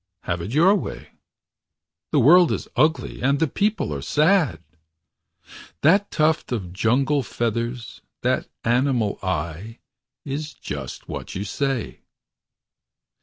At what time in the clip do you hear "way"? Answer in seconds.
0.73-1.09